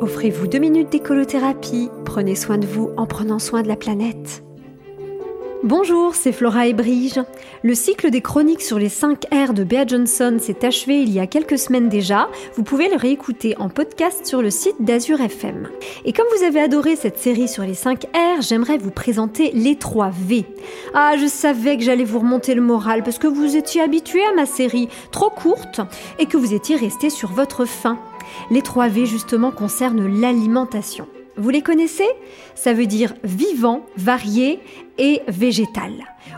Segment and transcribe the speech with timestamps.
[0.00, 1.90] Offrez-vous deux minutes d'écolothérapie.
[2.04, 4.44] Prenez soin de vous en prenant soin de la planète.
[5.64, 7.20] Bonjour, c'est Flora et Brige.
[7.64, 11.18] Le cycle des chroniques sur les 5 R de Bea Johnson s'est achevé il y
[11.18, 12.28] a quelques semaines déjà.
[12.54, 15.68] Vous pouvez le réécouter en podcast sur le site d'Azur FM.
[16.04, 19.74] Et comme vous avez adoré cette série sur les 5 R, j'aimerais vous présenter les
[19.74, 20.44] 3 V.
[20.94, 24.34] Ah, je savais que j'allais vous remonter le moral parce que vous étiez habitué à
[24.34, 25.80] ma série trop courte
[26.20, 27.98] et que vous étiez resté sur votre faim.
[28.50, 31.06] Les 3 V justement concernent l'alimentation.
[31.38, 32.08] Vous les connaissez?
[32.56, 34.58] Ça veut dire vivant, varié
[34.98, 35.92] et végétal.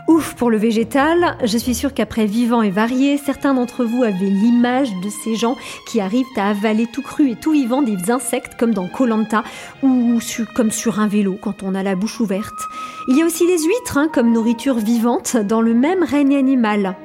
[0.07, 4.29] Ouf pour le végétal, je suis sûre qu'après vivant et varié, certains d'entre vous avaient
[4.29, 8.53] l'image de ces gens qui arrivent à avaler tout cru et tout vivant des insectes
[8.59, 9.43] comme dans Colanta
[9.81, 10.19] ou
[10.55, 12.53] comme sur un vélo quand on a la bouche ouverte.
[13.07, 16.95] Il y a aussi les huîtres hein, comme nourriture vivante dans le même règne animal.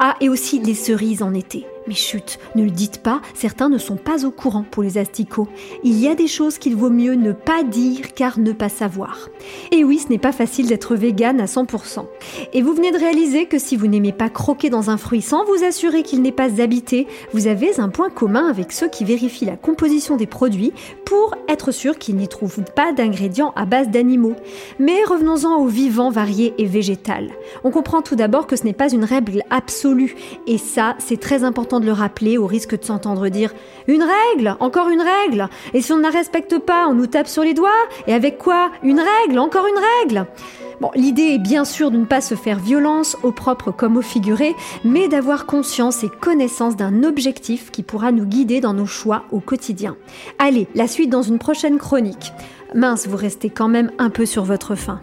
[0.00, 1.64] Ah, et aussi les cerises en été.
[1.88, 5.48] Mais chut, ne le dites pas, certains ne sont pas au courant pour les asticots.
[5.84, 9.28] Il y a des choses qu'il vaut mieux ne pas dire car ne pas savoir.
[9.70, 12.06] Et oui, ce n'est pas facile d'être vegan à 100%.
[12.52, 15.44] Et vous venez de réaliser que si vous n'aimez pas croquer dans un fruit sans
[15.44, 19.44] vous assurer qu'il n'est pas habité, vous avez un point commun avec ceux qui vérifient
[19.44, 20.72] la composition des produits
[21.04, 24.34] pour être sûr qu'ils n'y trouvent pas d'ingrédients à base d'animaux.
[24.78, 27.30] Mais revenons-en au vivant, varié et végétal.
[27.64, 30.16] On comprend tout d'abord que ce n'est pas une règle absolue
[30.46, 33.52] et ça, c'est très important de le rappeler au risque de s'entendre dire
[33.86, 37.28] Une règle Encore une règle Et si on ne la respecte pas, on nous tape
[37.28, 37.70] sur les doigts?
[38.06, 38.70] Et avec quoi?
[38.82, 40.26] Une règle Encore une règle
[40.80, 44.02] Bon, l'idée est bien sûr de ne pas se faire violence, au propre comme au
[44.02, 44.54] figuré,
[44.84, 49.40] mais d'avoir conscience et connaissance d'un objectif qui pourra nous guider dans nos choix au
[49.40, 49.96] quotidien.
[50.38, 52.32] Allez, la suite dans une prochaine chronique.
[52.74, 55.00] Mince, vous restez quand même un peu sur votre faim.